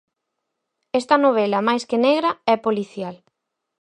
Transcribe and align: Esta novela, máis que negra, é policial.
Esta 0.99 1.15
novela, 1.25 1.65
máis 1.67 1.83
que 1.89 2.01
negra, 2.05 2.31
é 2.53 2.55
policial. 2.65 3.15